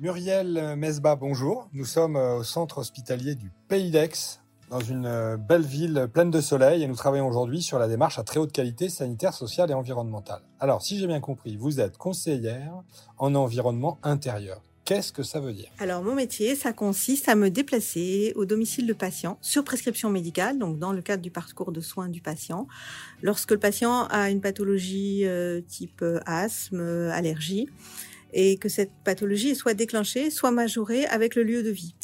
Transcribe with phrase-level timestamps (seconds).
[0.00, 1.68] Muriel Mesba, bonjour.
[1.74, 6.30] Nous sommes euh, au centre hospitalier du Pays d'Aix, dans une euh, belle ville pleine
[6.30, 9.70] de soleil, et nous travaillons aujourd'hui sur la démarche à très haute qualité sanitaire, sociale
[9.70, 10.40] et environnementale.
[10.58, 12.82] Alors, si j'ai bien compris, vous êtes conseillère
[13.18, 14.62] en environnement intérieur.
[14.86, 15.68] Qu'est-ce que ça veut dire?
[15.78, 20.58] Alors mon métier, ça consiste à me déplacer au domicile de patient sur prescription médicale,
[20.58, 22.66] donc dans le cadre du parcours de soins du patient,
[23.20, 26.80] lorsque le patient a une pathologie euh, type asthme,
[27.12, 27.68] allergie,
[28.32, 31.94] et que cette pathologie soit déclenchée, soit majorée avec le lieu de vie.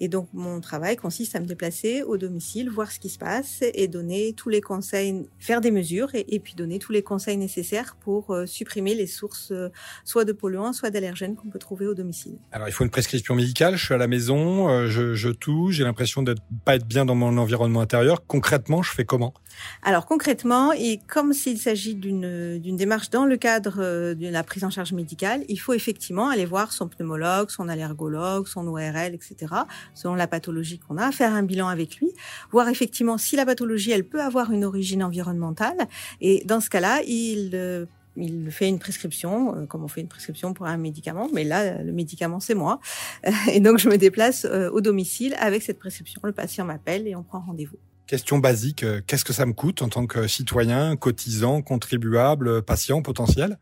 [0.00, 3.60] Et donc, mon travail consiste à me déplacer au domicile, voir ce qui se passe
[3.62, 7.96] et donner tous les conseils, faire des mesures et, puis donner tous les conseils nécessaires
[8.00, 9.70] pour euh, supprimer les sources euh,
[10.04, 12.36] soit de polluants, soit d'allergènes qu'on peut trouver au domicile.
[12.52, 13.76] Alors, il faut une prescription médicale.
[13.76, 16.34] Je suis à la maison, euh, je, je touche, j'ai l'impression de
[16.64, 18.26] pas être bien dans mon environnement intérieur.
[18.26, 19.32] Concrètement, je fais comment?
[19.82, 24.70] Alors, concrètement, et comme s'il s'agit d'une démarche dans le cadre de la prise en
[24.70, 29.54] charge médicale, il faut effectivement aller voir son pneumologue, son allergologue, son ORL, etc
[29.94, 32.10] selon la pathologie qu'on a, faire un bilan avec lui,
[32.50, 35.86] voir effectivement si la pathologie, elle peut avoir une origine environnementale.
[36.20, 40.08] Et dans ce cas-là, il euh, il fait une prescription, euh, comme on fait une
[40.08, 42.80] prescription pour un médicament, mais là, le médicament, c'est moi.
[43.52, 46.20] Et donc, je me déplace euh, au domicile avec cette prescription.
[46.24, 47.78] Le patient m'appelle et on prend rendez-vous.
[48.06, 53.58] Question basique, qu'est-ce que ça me coûte en tant que citoyen, cotisant, contribuable, patient potentiel?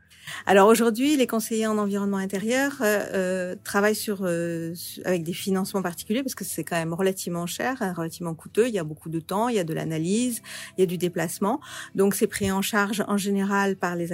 [0.46, 5.82] Alors aujourd'hui, les conseillers en environnement intérieur euh, euh travaillent sur euh, avec des financements
[5.82, 8.68] particuliers parce que c'est quand même relativement cher, hein, relativement coûteux.
[8.68, 10.42] Il y a beaucoup de temps, il y a de l'analyse,
[10.76, 11.60] il y a du déplacement.
[11.94, 14.12] Donc c'est pris en charge en général par les,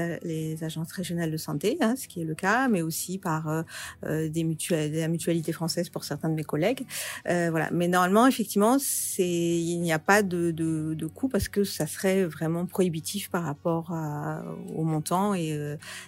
[0.63, 3.63] agences régionales de santé, hein, ce qui est le cas, mais aussi par euh,
[4.05, 6.85] euh des mutuelles, la mutualité française pour certains de mes collègues.
[7.25, 7.71] voilà.
[7.73, 8.77] Mais normalement, effectivement,
[9.19, 13.93] il n'y a pas de, de, coût parce que ça serait vraiment prohibitif par rapport
[14.75, 15.59] au montant et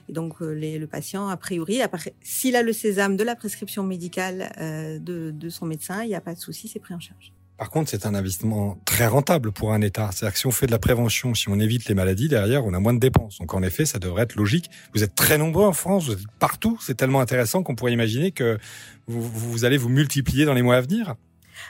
[0.08, 1.80] et donc euh, le patient, a priori,
[2.20, 6.20] s'il a le sésame de la prescription médicale euh, de, son médecin, il n'y a
[6.20, 7.32] pas de souci, c'est pris en charge.
[7.56, 10.08] Par contre, c'est un investissement très rentable pour un État.
[10.12, 12.72] C'est-à-dire que si on fait de la prévention, si on évite les maladies, derrière, on
[12.72, 13.38] a moins de dépenses.
[13.38, 14.70] Donc en effet, ça devrait être logique.
[14.94, 16.78] Vous êtes très nombreux en France, vous êtes partout.
[16.80, 18.58] C'est tellement intéressant qu'on pourrait imaginer que
[19.06, 21.16] vous allez vous multiplier dans les mois à venir.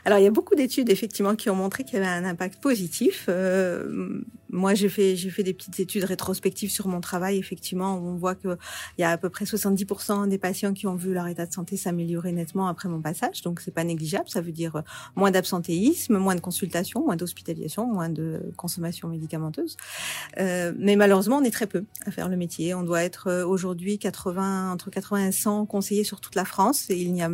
[0.04, 2.60] Alors, il y a beaucoup d'études effectivement qui ont montré qu'il y avait un impact
[2.60, 3.26] positif.
[3.28, 4.20] Euh,
[4.52, 7.38] moi, j'ai fait j'ai fait des petites études rétrospectives sur mon travail.
[7.38, 8.56] Effectivement, on voit qu'il
[8.98, 11.76] y a à peu près 70% des patients qui ont vu leur état de santé
[11.76, 13.42] s'améliorer nettement après mon passage.
[13.42, 14.28] Donc, c'est pas négligeable.
[14.28, 14.82] Ça veut dire
[15.16, 19.76] moins d'absentéisme, moins de consultations, moins d'hospitalisation, moins de consommation médicamenteuse.
[20.38, 22.74] Euh, mais malheureusement, on est très peu à faire le métier.
[22.74, 26.86] On doit être euh, aujourd'hui 80 entre 80 et 100 conseillers sur toute la France.
[26.88, 27.30] Il y a,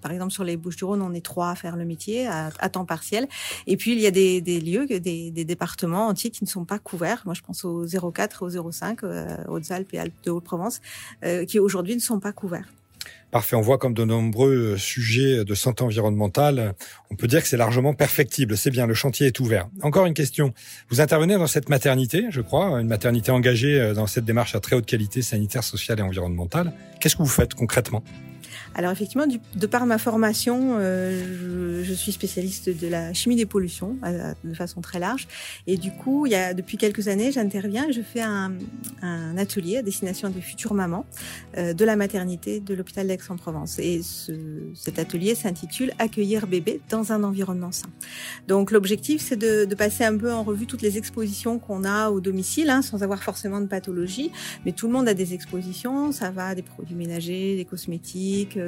[0.00, 3.28] par exemple, sur les Bouches-du-Rhône, on est trois à faire le métier à, temps partiel.
[3.66, 7.22] Et puis il y a des, lieux, des, départements entiers qui ne sont pas couverts.
[7.24, 10.80] Moi, je pense aux 04 et aux 05, euh, Hautes-Alpes et Alpes de Haute-Provence,
[11.24, 12.68] euh, qui aujourd'hui ne sont pas couverts.
[13.30, 13.56] Parfait.
[13.56, 16.74] On voit comme de nombreux sujets de santé environnementale,
[17.10, 18.56] on peut dire que c'est largement perfectible.
[18.56, 19.68] C'est bien, le chantier est ouvert.
[19.82, 20.54] Encore une question.
[20.88, 24.60] Vous intervenez dans cette maternité, je crois, une maternité engagée euh, dans cette démarche à
[24.60, 26.72] très haute qualité sanitaire, sociale et environnementale.
[27.00, 28.04] Qu'est-ce que vous faites concrètement?
[28.74, 33.96] Alors effectivement, de par ma formation, euh, je, suis spécialiste de la chimie des pollutions
[34.42, 35.28] de façon très large.
[35.68, 38.52] Et du coup, il y a, depuis quelques années, j'interviens, je fais un,
[39.02, 41.06] un, atelier à destination des futures mamans
[41.56, 43.78] euh, de la maternité de l'hôpital d'Aix-en-Provence.
[43.78, 44.32] Et ce,
[44.74, 47.88] cet atelier s'intitule Accueillir bébé dans un environnement sain.
[48.48, 52.10] Donc l'objectif, c'est de, de, passer un peu en revue toutes les expositions qu'on a
[52.10, 54.32] au domicile, hein, sans avoir forcément de pathologie.
[54.64, 56.10] Mais tout le monde a des expositions.
[56.10, 58.58] Ça va des produits ménagers, des cosmétiques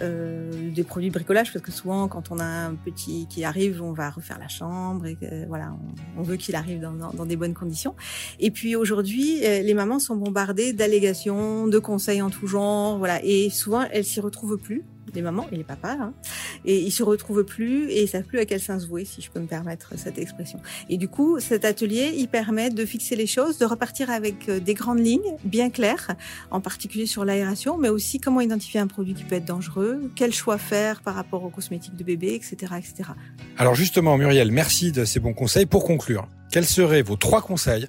[0.00, 3.82] euh, des produits de bricolage, parce que souvent, quand on a un petit qui arrive,
[3.82, 5.16] on va refaire la chambre et
[5.48, 5.74] voilà,
[6.16, 7.94] on, veut qu'il arrive dans, dans, des bonnes conditions.
[8.40, 13.20] Et puis aujourd'hui, euh, les mamans sont bombardées d'allégations, de conseils en tout genre, voilà,
[13.24, 16.14] et souvent elles s'y retrouvent plus les mamans et les papas, hein,
[16.64, 19.30] et ils se retrouvent plus et ils savent plus à quel sens vouer, si je
[19.30, 20.60] peux me permettre cette expression.
[20.88, 24.60] Et du coup, cet atelier, il permet de fixer les choses, de repartir avec euh,
[24.60, 26.14] des grandes lignes bien claires,
[26.50, 30.32] en particulier sur l'aération, mais aussi comment identifier un produit qui peut être dangereux, quel
[30.32, 33.10] choix faire par rapport aux cosmétiques de bébé, etc., etc.
[33.58, 35.66] Alors justement, Muriel, merci de ces bons conseils.
[35.66, 37.88] Pour conclure, quels seraient vos trois conseils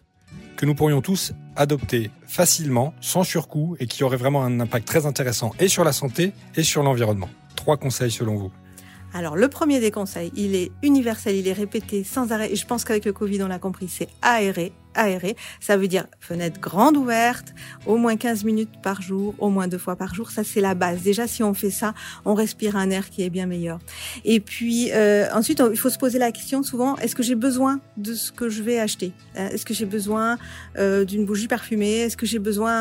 [0.56, 5.06] que nous pourrions tous adopter facilement, sans surcoût, et qui aurait vraiment un impact très
[5.06, 7.30] intéressant et sur la santé et sur l'environnement?
[7.56, 8.52] Trois conseils selon vous.
[9.14, 12.66] Alors le premier des conseils, il est universel, il est répété sans arrêt, et je
[12.66, 15.36] pense qu'avec le Covid on l'a compris, c'est aérer, aérée.
[15.60, 17.54] Ça veut dire fenêtre grande ouverte,
[17.86, 20.32] au moins 15 minutes par jour, au moins deux fois par jour.
[20.32, 21.02] Ça, c'est la base.
[21.02, 21.94] Déjà, si on fait ça,
[22.26, 23.80] on respire un air qui est bien meilleur.
[24.26, 27.80] Et puis euh, ensuite, il faut se poser la question souvent est-ce que j'ai besoin
[27.98, 29.12] de ce que je vais acheter?
[29.38, 30.38] Euh, Est-ce que j'ai besoin
[30.78, 32.00] euh, d'une bougie parfumée?
[32.00, 32.74] Est-ce que j'ai besoin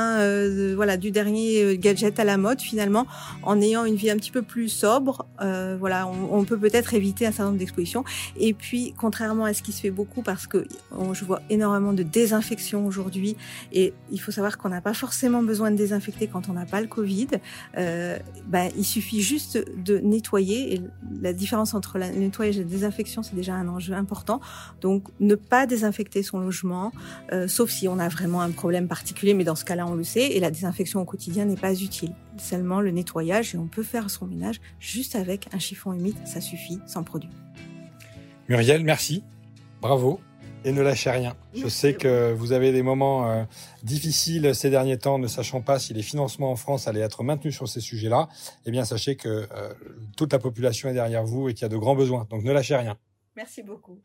[0.74, 3.06] voilà du dernier gadget à la mode finalement
[3.42, 7.26] En ayant une vie un petit peu plus sobre, voilà, on, on peut peut-être éviter
[7.26, 8.04] un certain nombre d'expositions.
[8.38, 11.92] Et puis, contrairement à ce qui se fait beaucoup, parce que on, je vois énormément
[11.92, 13.36] de désinfection aujourd'hui,
[13.72, 16.80] et il faut savoir qu'on n'a pas forcément besoin de désinfecter quand on n'a pas
[16.80, 17.28] le Covid.
[17.76, 20.74] Euh, ben, il suffit juste de nettoyer.
[20.74, 20.82] Et
[21.20, 24.40] la différence entre le nettoyage et la désinfection, c'est déjà un enjeu important.
[24.80, 26.92] Donc, ne pas désinfecter son logement,
[27.32, 30.04] euh, sauf si on a vraiment un problème particulier, mais dans ce cas-là, on le
[30.04, 30.32] sait.
[30.32, 32.12] Et la désinfection au quotidien n'est pas utile.
[32.38, 36.40] Seulement le nettoyage, et on peut faire son ménage juste avec un chiffon humide, ça
[36.40, 37.30] suffit, sans produit.
[38.48, 39.22] Muriel, merci.
[39.80, 40.20] Bravo.
[40.64, 41.36] Et ne lâchez rien.
[41.54, 43.44] Je sais que vous avez des moments euh,
[43.82, 47.54] difficiles ces derniers temps, ne sachant pas si les financements en France allaient être maintenus
[47.54, 48.28] sur ces sujets-là.
[48.64, 49.72] Eh bien, sachez que euh,
[50.16, 52.26] toute la population est derrière vous et qu'il y a de grands besoins.
[52.30, 52.96] Donc, ne lâchez rien.
[53.34, 53.98] Merci beaucoup.